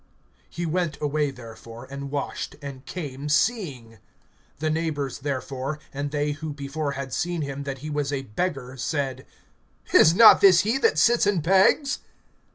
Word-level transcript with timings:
He 0.49 0.65
went 0.65 0.99
away 0.99 1.29
therefore, 1.29 1.87
and 1.91 2.09
washed, 2.09 2.55
and 2.59 2.83
came 2.87 3.29
seeing. 3.29 3.99
(8)The 4.59 4.73
neighbors 4.73 5.19
therefore, 5.19 5.77
and 5.93 6.09
they 6.09 6.31
who 6.31 6.53
before 6.53 6.93
had 6.93 7.13
seen 7.13 7.43
him 7.43 7.65
that 7.65 7.77
he 7.85 7.89
was 7.91 8.11
a 8.11 8.23
beggar, 8.23 8.77
said: 8.77 9.27
Is 9.93 10.15
not 10.15 10.41
this 10.41 10.61
he 10.61 10.79
that 10.79 10.97
sits 10.97 11.27
and 11.27 11.43
begs? 11.43 11.99